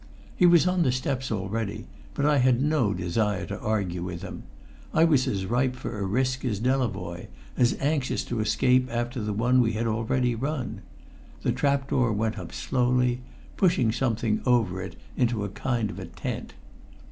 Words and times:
He 0.35 0.47
was 0.47 0.65
on 0.65 0.81
the 0.81 0.91
steps 0.91 1.31
already, 1.31 1.85
but 2.15 2.25
I 2.25 2.39
had 2.39 2.59
no 2.59 2.91
desire 2.91 3.45
to 3.45 3.59
argue 3.61 4.01
with 4.01 4.23
him. 4.23 4.45
I 4.95 5.03
was 5.03 5.27
as 5.27 5.45
ripe 5.45 5.75
for 5.75 5.99
a 5.99 6.05
risk 6.07 6.43
as 6.43 6.59
Delavoye, 6.59 7.27
as 7.55 7.77
anxious 7.79 8.23
to 8.23 8.39
escape 8.39 8.87
after 8.89 9.21
the 9.21 9.31
one 9.31 9.61
we 9.61 9.73
had 9.73 9.85
already 9.85 10.33
run. 10.33 10.81
The 11.43 11.51
trap 11.51 11.87
door 11.87 12.11
went 12.13 12.39
up 12.39 12.51
slowly, 12.51 13.21
pushing 13.57 13.91
something 13.91 14.41
over 14.43 14.81
it 14.81 14.95
into 15.15 15.43
a 15.43 15.49
kind 15.49 15.91
of 15.91 16.15
tent. 16.15 16.55